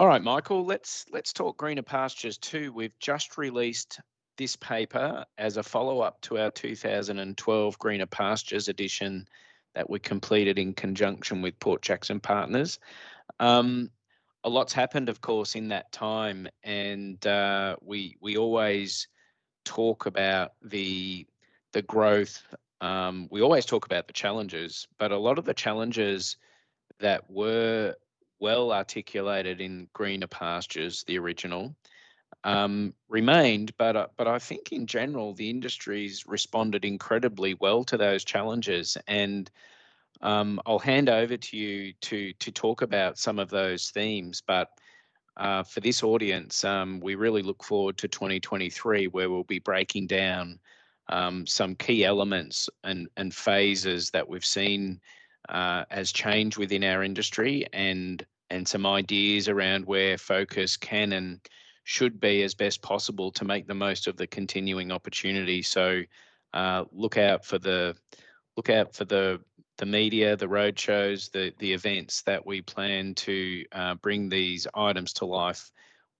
All 0.00 0.06
right, 0.06 0.22
Michael, 0.22 0.64
let's 0.64 1.04
let's 1.12 1.30
talk 1.30 1.58
greener 1.58 1.82
pastures 1.82 2.38
too. 2.38 2.72
We've 2.72 2.98
just 3.00 3.36
released 3.36 4.00
this 4.38 4.56
paper 4.56 5.26
as 5.36 5.58
a 5.58 5.62
follow-up 5.62 6.22
to 6.22 6.38
our 6.38 6.50
2012 6.50 7.78
Greener 7.78 8.06
Pastures 8.06 8.68
edition 8.68 9.28
that 9.74 9.90
we 9.90 9.98
completed 9.98 10.58
in 10.58 10.72
conjunction 10.72 11.42
with 11.42 11.60
Port 11.60 11.82
Jackson 11.82 12.18
Partners. 12.18 12.78
Um, 13.40 13.90
a 14.42 14.48
lot's 14.48 14.72
happened, 14.72 15.10
of 15.10 15.20
course, 15.20 15.54
in 15.54 15.68
that 15.68 15.92
time, 15.92 16.48
and 16.64 17.26
uh, 17.26 17.76
we 17.82 18.16
we 18.22 18.38
always 18.38 19.06
talk 19.66 20.06
about 20.06 20.52
the 20.62 21.26
the 21.72 21.82
growth. 21.82 22.42
Um, 22.80 23.28
we 23.30 23.42
always 23.42 23.66
talk 23.66 23.84
about 23.84 24.06
the 24.06 24.14
challenges, 24.14 24.88
but 24.98 25.12
a 25.12 25.18
lot 25.18 25.38
of 25.38 25.44
the 25.44 25.52
challenges 25.52 26.38
that 27.00 27.30
were 27.30 27.96
well 28.40 28.72
articulated 28.72 29.60
in 29.60 29.88
Greener 29.92 30.26
Pastures, 30.26 31.04
the 31.06 31.18
original, 31.18 31.74
um, 32.44 32.94
remained. 33.08 33.72
But 33.76 33.96
uh, 33.96 34.06
but 34.16 34.26
I 34.26 34.38
think 34.38 34.72
in 34.72 34.86
general 34.86 35.34
the 35.34 35.50
industry's 35.50 36.26
responded 36.26 36.84
incredibly 36.84 37.54
well 37.54 37.84
to 37.84 37.96
those 37.96 38.24
challenges, 38.24 38.96
and 39.06 39.50
um, 40.22 40.60
I'll 40.66 40.78
hand 40.78 41.08
over 41.08 41.36
to 41.36 41.56
you 41.56 41.92
to 42.02 42.32
to 42.32 42.50
talk 42.50 42.82
about 42.82 43.18
some 43.18 43.38
of 43.38 43.50
those 43.50 43.90
themes. 43.90 44.42
But 44.46 44.68
uh, 45.36 45.62
for 45.62 45.80
this 45.80 46.02
audience, 46.02 46.64
um, 46.64 47.00
we 47.00 47.14
really 47.14 47.42
look 47.42 47.62
forward 47.62 47.96
to 47.98 48.08
2023, 48.08 49.06
where 49.08 49.30
we'll 49.30 49.44
be 49.44 49.58
breaking 49.58 50.06
down 50.06 50.58
um, 51.08 51.46
some 51.46 51.74
key 51.74 52.04
elements 52.04 52.68
and 52.84 53.08
and 53.16 53.34
phases 53.34 54.10
that 54.10 54.28
we've 54.28 54.44
seen 54.44 55.00
uh, 55.48 55.84
as 55.90 56.12
change 56.12 56.56
within 56.56 56.84
our 56.84 57.02
industry 57.02 57.66
and 57.72 58.24
and 58.50 58.66
some 58.66 58.86
ideas 58.86 59.48
around 59.48 59.86
where 59.86 60.18
focus 60.18 60.76
can 60.76 61.12
and 61.12 61.40
should 61.84 62.20
be 62.20 62.42
as 62.42 62.54
best 62.54 62.82
possible 62.82 63.30
to 63.32 63.44
make 63.44 63.66
the 63.66 63.74
most 63.74 64.06
of 64.06 64.16
the 64.16 64.26
continuing 64.26 64.92
opportunity. 64.92 65.62
So 65.62 66.02
uh, 66.52 66.84
look 66.92 67.16
out 67.16 67.44
for 67.44 67.58
the 67.58 67.96
look 68.56 68.70
out 68.70 68.94
for 68.94 69.04
the 69.04 69.40
the 69.78 69.86
media, 69.86 70.36
the 70.36 70.48
road 70.48 70.78
shows, 70.78 71.28
the 71.30 71.52
the 71.58 71.72
events 71.72 72.22
that 72.22 72.44
we 72.44 72.60
plan 72.60 73.14
to 73.14 73.64
uh, 73.72 73.94
bring 73.94 74.28
these 74.28 74.66
items 74.74 75.12
to 75.14 75.24
life 75.24 75.70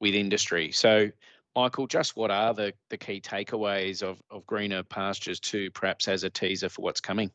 with 0.01 0.15
industry. 0.15 0.73
So 0.73 1.11
Michael, 1.57 1.87
just 1.87 2.17
what 2.17 2.31
are 2.31 2.55
the, 2.55 2.73
the 2.91 2.97
key 2.97 3.21
takeaways 3.21 4.03
of, 4.03 4.23
of 4.31 4.47
Greener 4.47 4.83
Pastures 4.83 5.41
2, 5.41 5.71
perhaps 5.73 6.07
as 6.07 6.23
a 6.23 6.31
teaser 6.31 6.69
for 6.69 6.83
what's 6.83 7.01
coming? 7.01 7.31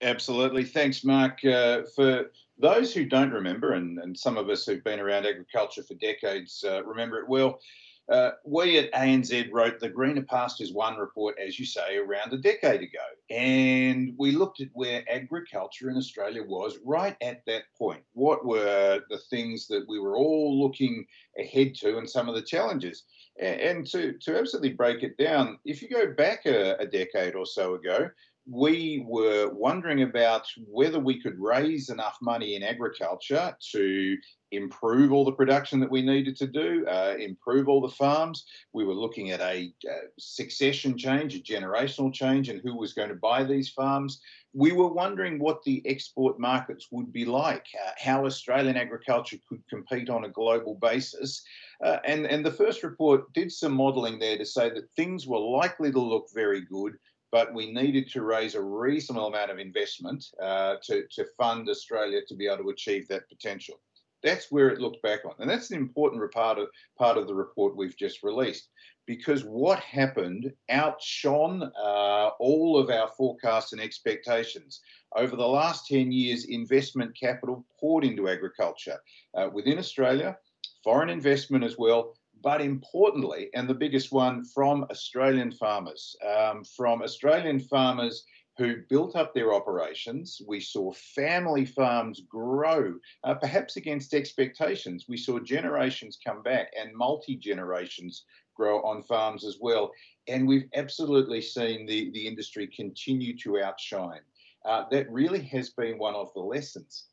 Absolutely. 0.00 0.64
Thanks, 0.64 1.04
Mark. 1.04 1.44
Uh, 1.44 1.82
for 1.94 2.30
those 2.58 2.94
who 2.94 3.04
don't 3.04 3.32
remember, 3.32 3.72
and, 3.72 3.98
and 3.98 4.16
some 4.16 4.36
of 4.36 4.48
us 4.48 4.64
who've 4.64 4.84
been 4.84 5.00
around 5.00 5.26
agriculture 5.26 5.82
for 5.82 5.94
decades 5.94 6.64
uh, 6.66 6.84
remember 6.84 7.18
it 7.18 7.28
well, 7.28 7.60
uh, 8.08 8.32
we 8.44 8.78
at 8.78 8.92
ANZ 8.92 9.50
wrote 9.50 9.80
the 9.80 9.88
Greener 9.88 10.22
Pastures 10.22 10.72
One 10.72 10.98
report, 10.98 11.36
as 11.38 11.58
you 11.58 11.64
say, 11.64 11.96
around 11.96 12.32
a 12.32 12.36
decade 12.36 12.82
ago. 12.82 12.98
And 13.30 14.12
we 14.18 14.32
looked 14.32 14.60
at 14.60 14.68
where 14.74 15.02
agriculture 15.10 15.88
in 15.88 15.96
Australia 15.96 16.42
was 16.42 16.78
right 16.84 17.16
at 17.22 17.42
that 17.46 17.62
point. 17.78 18.02
What 18.12 18.44
were 18.44 19.00
the 19.08 19.18
things 19.30 19.66
that 19.68 19.86
we 19.88 19.98
were 19.98 20.16
all 20.16 20.60
looking 20.60 21.06
ahead 21.38 21.74
to 21.76 21.96
and 21.96 22.08
some 22.08 22.28
of 22.28 22.34
the 22.34 22.42
challenges? 22.42 23.04
And, 23.40 23.86
to, 23.88 24.12
to 24.12 24.38
absolutely 24.38 24.74
break 24.74 25.02
it 25.02 25.16
down, 25.16 25.58
if 25.64 25.82
you 25.82 25.88
go 25.88 26.12
back 26.12 26.44
a, 26.46 26.76
a 26.76 26.86
decade 26.86 27.34
or 27.34 27.46
so 27.46 27.74
ago, 27.74 28.10
we 28.46 29.04
were 29.08 29.50
wondering 29.52 30.02
about 30.02 30.46
whether 30.66 30.98
we 30.98 31.20
could 31.20 31.38
raise 31.38 31.88
enough 31.88 32.18
money 32.20 32.56
in 32.56 32.62
agriculture 32.62 33.56
to 33.72 34.16
improve 34.52 35.12
all 35.12 35.24
the 35.24 35.32
production 35.32 35.80
that 35.80 35.90
we 35.90 36.02
needed 36.02 36.36
to 36.36 36.46
do, 36.46 36.86
uh, 36.86 37.14
improve 37.18 37.68
all 37.68 37.80
the 37.80 37.88
farms. 37.88 38.44
We 38.72 38.84
were 38.84 38.94
looking 38.94 39.30
at 39.30 39.40
a, 39.40 39.72
a 39.88 39.96
succession 40.18 40.96
change, 40.98 41.34
a 41.34 41.40
generational 41.40 42.12
change, 42.12 42.50
and 42.50 42.60
who 42.62 42.76
was 42.76 42.92
going 42.92 43.08
to 43.08 43.14
buy 43.14 43.44
these 43.44 43.70
farms. 43.70 44.20
We 44.52 44.72
were 44.72 44.92
wondering 44.92 45.38
what 45.38 45.62
the 45.64 45.82
export 45.86 46.38
markets 46.38 46.88
would 46.90 47.12
be 47.12 47.24
like, 47.24 47.66
uh, 47.84 47.90
how 47.98 48.26
Australian 48.26 48.76
agriculture 48.76 49.38
could 49.48 49.62
compete 49.68 50.10
on 50.10 50.24
a 50.24 50.28
global 50.28 50.74
basis. 50.74 51.42
Uh, 51.82 51.98
and, 52.04 52.26
and 52.26 52.44
the 52.44 52.52
first 52.52 52.82
report 52.82 53.32
did 53.32 53.50
some 53.50 53.72
modelling 53.72 54.18
there 54.18 54.38
to 54.38 54.46
say 54.46 54.68
that 54.68 54.90
things 54.94 55.26
were 55.26 55.38
likely 55.38 55.90
to 55.90 56.00
look 56.00 56.26
very 56.32 56.60
good 56.60 56.94
but 57.34 57.52
we 57.52 57.72
needed 57.72 58.08
to 58.08 58.22
raise 58.22 58.54
a 58.54 58.62
reasonable 58.62 59.26
amount 59.26 59.50
of 59.50 59.58
investment 59.58 60.24
uh, 60.40 60.76
to, 60.80 61.02
to 61.10 61.24
fund 61.36 61.68
Australia 61.68 62.20
to 62.28 62.34
be 62.36 62.46
able 62.46 62.62
to 62.62 62.70
achieve 62.70 63.08
that 63.08 63.28
potential. 63.28 63.80
That's 64.22 64.52
where 64.52 64.68
it 64.68 64.78
looked 64.78 65.02
back 65.02 65.24
on. 65.24 65.32
And 65.40 65.50
that's 65.50 65.72
an 65.72 65.76
important 65.76 66.30
part 66.30 66.60
of, 66.60 66.68
part 66.96 67.18
of 67.18 67.26
the 67.26 67.34
report 67.34 67.76
we've 67.76 67.96
just 67.96 68.22
released 68.22 68.68
because 69.08 69.42
what 69.42 69.80
happened 69.80 70.52
outshone 70.70 71.72
uh, 71.76 72.30
all 72.38 72.78
of 72.78 72.88
our 72.88 73.08
forecasts 73.08 73.72
and 73.72 73.82
expectations. 73.82 74.80
Over 75.16 75.34
the 75.34 75.48
last 75.48 75.88
10 75.88 76.12
years, 76.12 76.44
investment 76.44 77.18
capital 77.18 77.66
poured 77.80 78.04
into 78.04 78.28
agriculture 78.28 78.98
uh, 79.36 79.48
within 79.52 79.78
Australia, 79.78 80.38
foreign 80.84 81.10
investment 81.10 81.64
as 81.64 81.76
well, 81.76 82.14
but 82.44 82.60
importantly, 82.60 83.48
and 83.54 83.66
the 83.66 83.74
biggest 83.74 84.12
one 84.12 84.44
from 84.44 84.84
Australian 84.90 85.50
farmers, 85.50 86.14
um, 86.24 86.62
from 86.62 87.02
Australian 87.02 87.58
farmers 87.58 88.24
who 88.58 88.76
built 88.88 89.16
up 89.16 89.34
their 89.34 89.52
operations. 89.52 90.40
We 90.46 90.60
saw 90.60 90.92
family 90.92 91.64
farms 91.64 92.22
grow, 92.28 92.94
uh, 93.24 93.34
perhaps 93.34 93.76
against 93.76 94.14
expectations. 94.14 95.06
We 95.08 95.16
saw 95.16 95.40
generations 95.40 96.18
come 96.24 96.42
back 96.42 96.70
and 96.78 96.94
multi 96.94 97.34
generations 97.36 98.24
grow 98.54 98.80
on 98.82 99.02
farms 99.02 99.44
as 99.44 99.56
well. 99.60 99.90
And 100.28 100.46
we've 100.46 100.68
absolutely 100.74 101.40
seen 101.40 101.86
the, 101.86 102.10
the 102.12 102.28
industry 102.28 102.68
continue 102.68 103.36
to 103.38 103.60
outshine. 103.60 104.20
Uh, 104.64 104.84
that 104.90 105.10
really 105.10 105.42
has 105.42 105.70
been 105.70 105.98
one 105.98 106.14
of 106.14 106.32
the 106.34 106.40
lessons. 106.40 107.06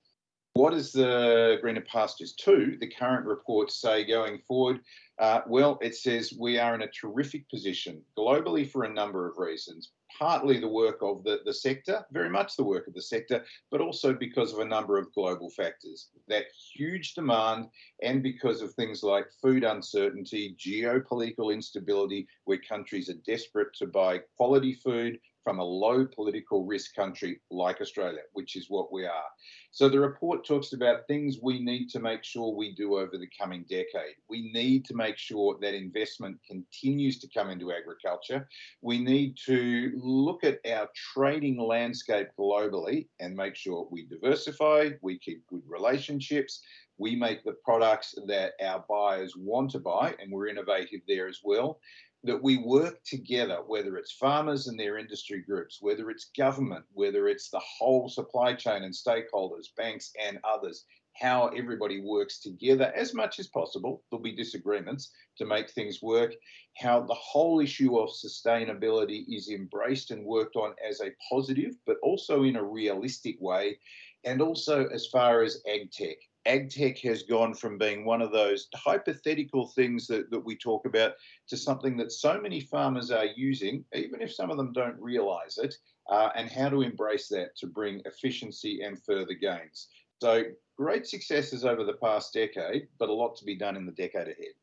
What 0.54 0.74
does 0.74 0.92
the 0.92 1.60
Greener 1.62 1.82
Pastures 1.82 2.34
2, 2.34 2.78
the 2.82 2.88
current 2.88 3.26
reports, 3.26 3.80
say 3.80 4.04
going 4.04 4.40
forward? 4.40 4.82
Uh, 5.18 5.42
well, 5.48 5.80
it 5.82 5.96
says 5.96 6.34
we 6.38 6.58
are 6.58 6.76
in 6.76 6.82
a 6.82 6.90
terrific 6.90 7.50
position 7.50 8.02
globally 8.18 8.70
for 8.70 8.84
a 8.84 8.94
number 8.94 9.30
of 9.30 9.38
reasons. 9.38 9.92
Partly 10.20 10.60
the 10.60 10.68
work 10.68 10.98
of 11.02 11.24
the, 11.24 11.40
the 11.46 11.54
sector, 11.54 12.06
very 12.12 12.30
much 12.30 12.58
the 12.58 12.66
work 12.66 12.88
of 12.88 12.94
the 12.94 13.02
sector, 13.02 13.46
but 13.72 13.80
also 13.80 14.14
because 14.14 14.52
of 14.52 14.60
a 14.60 14.66
number 14.66 14.98
of 14.98 15.14
global 15.14 15.50
factors. 15.50 16.10
That 16.28 16.48
huge 16.76 17.14
demand, 17.14 17.68
and 18.04 18.22
because 18.22 18.62
of 18.62 18.74
things 18.74 19.04
like 19.04 19.28
food 19.42 19.64
uncertainty, 19.64 20.58
geopolitical 20.60 21.54
instability, 21.54 22.28
where 22.44 22.60
countries 22.60 23.10
are 23.10 23.22
desperate 23.26 23.74
to 23.76 23.88
buy 23.88 24.20
quality 24.36 24.74
food 24.74 25.18
from 25.44 25.59
a 25.59 25.63
low 25.63 26.06
political 26.06 26.66
risk 26.66 26.96
country 26.96 27.40
like 27.50 27.81
Australia, 27.81 28.22
which 28.34 28.56
is 28.56 28.69
what 28.69 28.91
we 28.91 29.06
are. 29.06 29.24
So 29.72 29.90
the 29.90 30.00
report 30.00 30.46
talks 30.46 30.74
about 30.74 31.07
things 31.07 31.38
we 31.41 31.59
need 31.59 31.88
to 31.90 32.00
make 32.00 32.24
sure 32.24 32.53
we 32.53 32.75
do 32.75 32.97
over 32.97 33.18
the 33.18 33.29
coming 33.40 33.66
decade. 33.69 34.16
We 34.29 34.52
need 34.52 34.85
to 34.85 34.96
make 34.96 35.18
sure 35.18 35.57
that 35.62 35.74
investment 35.74 36.38
continues 36.47 37.19
to 37.19 37.29
come 37.34 37.50
into 37.50 37.72
agriculture. 37.72 38.47
We 38.81 39.00
need 39.00 39.38
to 39.46 39.91
look 39.96 40.44
at 40.44 40.59
our 40.69 40.90
trading 41.13 41.59
landscape 41.59 42.28
globally 42.38 43.08
and 43.19 43.35
make 43.35 43.56
sure 43.56 43.88
we 43.90 44.06
diversify, 44.06 44.90
we 45.02 45.18
keep 45.19 45.47
good 45.47 45.63
relationships, 45.68 46.62
we 46.97 47.16
make 47.16 47.44
the 47.44 47.56
products 47.66 48.13
that 48.28 48.53
our 48.63 48.85
buyers 48.88 49.35
want 49.35 49.72
to 49.72 49.79
buy, 49.79 50.13
and 50.22 50.31
we're 50.31 50.47
innovative 50.47 51.02
there 51.08 51.28
as 51.28 51.40
well 51.44 51.79
that 52.24 52.42
we 52.42 52.58
work 52.58 53.04
together, 53.04 53.59
whether 53.66 53.98
it's 53.98 54.12
farmers 54.12 54.68
and 54.68 54.80
their 54.80 54.98
industry 54.98 55.42
groups, 55.42 55.80
whether 55.82 56.09
it's 56.09 56.30
government, 56.38 56.86
whether 56.94 57.28
it's 57.28 57.50
the 57.50 57.62
whole 57.62 58.08
supply 58.09 58.54
chain 58.54 58.84
and 58.84 58.94
stakeholders, 58.94 59.76
banks 59.76 60.12
and 60.24 60.40
others, 60.44 60.86
how 61.16 61.48
everybody 61.48 62.00
works 62.00 62.40
together 62.40 62.92
as 62.96 63.14
much 63.14 63.40
as 63.40 63.48
possible. 63.48 64.04
There'll 64.09 64.23
be 64.23 64.35
disagreements 64.35 65.12
to 65.38 65.46
make 65.46 65.70
things 65.70 66.02
work. 66.02 66.34
How 66.78 67.02
the 67.02 67.16
whole 67.16 67.59
issue 67.59 67.97
of 67.97 68.09
sustainability 68.09 69.26
is 69.28 69.50
embraced 69.50 70.12
and 70.12 70.26
worked 70.26 70.56
on 70.56 70.73
as 70.88 71.02
a 71.02 71.12
positive, 71.29 71.76
but 71.85 71.97
also 72.02 72.44
in 72.44 72.56
a 72.56 72.64
realistic 72.64 73.35
way. 73.40 73.79
And 74.23 74.41
also 74.41 74.85
as 74.88 75.08
far 75.08 75.41
as 75.41 75.62
ag 75.68 75.91
tech 75.91 76.18
ag 76.46 76.99
has 76.99 77.23
gone 77.23 77.53
from 77.53 77.78
being 77.78 78.05
one 78.05 78.22
of 78.22 78.32
those 78.32 78.67
hypothetical 78.76 79.67
things 79.67 80.08
that, 80.08 80.29
that 80.32 80.40
we 80.40 80.55
talk 80.55 80.85
about 80.85 81.14
to 81.47 81.58
something 81.58 81.97
that 81.97 82.11
so 82.11 82.40
many 82.40 82.59
farmers 82.59 83.11
are 83.11 83.26
using, 83.26 83.85
even 83.93 84.22
if 84.22 84.34
some 84.34 84.49
of 84.49 84.58
them 84.58 84.73
don't 84.73 84.99
realize 84.99 85.58
it, 85.58 85.76
uh, 86.09 86.29
and 86.35 86.49
how 86.49 86.70
to 86.70 86.82
embrace 86.82 87.28
that 87.28 87.55
to 87.58 87.67
bring 87.67 88.02
efficiency 88.05 88.82
and 88.82 89.03
further 89.03 89.34
gains. 89.34 89.90
So, 90.22 90.43
great 90.78 91.08
successes 91.08 91.64
over 91.66 91.84
the 91.84 91.93
past 91.93 92.34
decade, 92.34 92.87
but 92.97 93.09
a 93.09 93.14
lot 93.14 93.35
to 93.37 93.46
be 93.46 93.55
done 93.55 93.76
in 93.76 93.85
the 93.85 93.91
decade 93.91 94.28
ahead. 94.28 94.53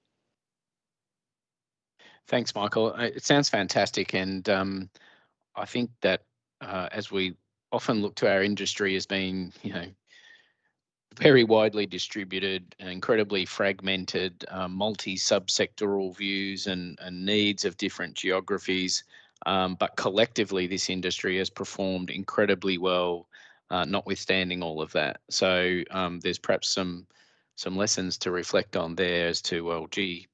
Thanks, 2.26 2.54
Michael. 2.54 2.94
It 2.94 3.24
sounds 3.24 3.48
fantastic. 3.48 4.14
And 4.14 4.48
um, 4.48 4.90
I 5.56 5.64
think 5.64 5.90
that 6.02 6.22
uh, 6.60 6.88
as 6.92 7.10
we 7.10 7.34
often 7.72 8.02
look 8.02 8.14
to 8.16 8.30
our 8.30 8.42
industry 8.42 8.96
as 8.96 9.06
being, 9.06 9.52
you 9.62 9.72
know, 9.72 9.86
very 11.18 11.44
widely 11.44 11.86
distributed, 11.86 12.74
incredibly 12.78 13.44
fragmented, 13.44 14.44
um, 14.48 14.72
multi-subsectoral 14.72 16.16
views 16.16 16.66
and, 16.66 16.98
and 17.02 17.26
needs 17.26 17.64
of 17.64 17.76
different 17.76 18.14
geographies. 18.14 19.04
Um, 19.46 19.76
but 19.78 19.96
collectively, 19.96 20.66
this 20.66 20.90
industry 20.90 21.38
has 21.38 21.50
performed 21.50 22.10
incredibly 22.10 22.78
well, 22.78 23.28
uh, 23.70 23.84
notwithstanding 23.84 24.62
all 24.62 24.80
of 24.80 24.92
that. 24.92 25.20
So 25.28 25.82
um, 25.90 26.20
there's 26.20 26.38
perhaps 26.38 26.68
some 26.68 27.06
some 27.56 27.76
lessons 27.76 28.18
to 28.18 28.30
reflect 28.30 28.76
on 28.76 28.94
there 28.94 29.26
as 29.26 29.42
to 29.42 29.64
well, 29.64 29.88
gee, 29.90 30.28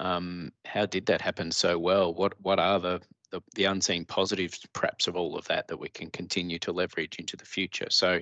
um, 0.00 0.50
how 0.64 0.84
did 0.84 1.06
that 1.06 1.20
happen 1.20 1.52
so 1.52 1.78
well? 1.78 2.12
What 2.12 2.34
what 2.42 2.58
are 2.58 2.80
the, 2.80 3.00
the 3.30 3.42
the 3.54 3.64
unseen 3.64 4.04
positives, 4.04 4.66
perhaps, 4.72 5.06
of 5.06 5.16
all 5.16 5.36
of 5.36 5.46
that 5.46 5.68
that 5.68 5.78
we 5.78 5.88
can 5.88 6.10
continue 6.10 6.58
to 6.60 6.72
leverage 6.72 7.18
into 7.18 7.36
the 7.36 7.44
future? 7.44 7.90
So 7.90 8.20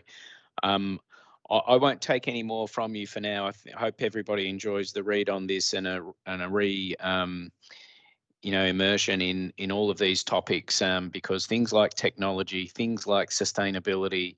um, 0.63 1.01
I, 1.51 1.77
won't 1.77 2.01
take 2.01 2.27
any 2.27 2.43
more 2.43 2.67
from 2.67 2.95
you 2.95 3.07
for 3.07 3.21
now. 3.21 3.49
I, 3.49 3.53
th- 3.53 3.75
hope 3.77 3.97
everybody 4.01 4.49
enjoys 4.49 4.93
the 4.93 5.03
read 5.03 5.29
on 5.29 5.47
this 5.47 5.75
and 5.75 5.87
a 5.87 6.03
and 6.27 6.43
a 6.43 6.49
re 6.49 6.97
um, 7.01 7.53
you 8.43 8.51
know 8.51 8.65
immersion 8.65 9.21
in 9.21 9.53
in 9.59 9.71
all 9.71 9.91
of 9.91 9.99
these 9.99 10.25
topics 10.25 10.81
um, 10.81 11.11
because 11.11 11.47
things 11.47 11.73
like 11.73 11.95
technology, 11.95 12.67
things 12.67 13.07
like 13.07 13.31
sustainability, 13.31 14.37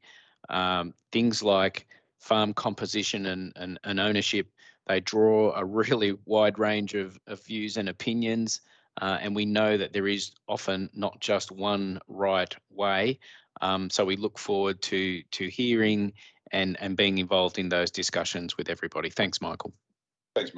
um, 0.49 0.95
things 1.13 1.43
like 1.43 1.87
farm 2.19 2.53
composition 2.55 3.27
and, 3.27 3.53
and, 3.57 3.79
and 3.85 4.01
ownership, 4.01 4.49
they 4.87 5.01
draw 5.01 5.53
a 5.55 5.65
really 5.65 6.17
wide 6.25 6.59
range 6.59 6.95
of, 6.95 7.19
of 7.27 7.45
views 7.45 7.77
and 7.77 7.89
opinions. 7.89 8.61
Uh, 9.01 9.19
and 9.21 9.37
we 9.37 9.45
know 9.45 9.77
that 9.77 9.93
there 9.93 10.09
is 10.09 10.33
often 10.49 10.89
not 10.95 11.21
just 11.21 11.53
one 11.53 12.01
right 12.09 12.57
way. 12.71 13.19
Um, 13.61 13.91
so 13.91 14.05
we 14.05 14.17
look 14.17 14.39
forward 14.39 14.81
to 14.83 15.23
to 15.23 15.49
hearing 15.49 16.13
and 16.53 16.77
and 16.81 16.97
being 16.97 17.19
involved 17.19 17.59
in 17.59 17.69
those 17.69 17.91
discussions 17.91 18.57
with 18.57 18.69
everybody. 18.71 19.11
Thanks, 19.11 19.41
Michael. 19.41 19.73